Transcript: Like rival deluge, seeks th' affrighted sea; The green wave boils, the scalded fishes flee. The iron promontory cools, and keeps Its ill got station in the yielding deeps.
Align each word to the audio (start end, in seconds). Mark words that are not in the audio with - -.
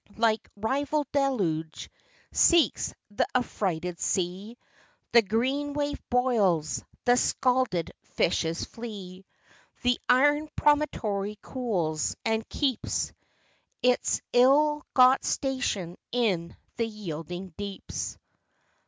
Like 0.17 0.49
rival 0.55 1.05
deluge, 1.11 1.87
seeks 2.31 2.91
th' 3.15 3.21
affrighted 3.35 3.99
sea; 3.99 4.57
The 5.11 5.21
green 5.21 5.73
wave 5.73 6.01
boils, 6.09 6.83
the 7.05 7.15
scalded 7.15 7.91
fishes 8.01 8.65
flee. 8.65 9.27
The 9.83 9.99
iron 10.09 10.49
promontory 10.55 11.37
cools, 11.43 12.15
and 12.25 12.49
keeps 12.49 13.13
Its 13.83 14.23
ill 14.33 14.83
got 14.95 15.23
station 15.23 15.97
in 16.11 16.57
the 16.77 16.87
yielding 16.87 17.53
deeps. 17.55 18.17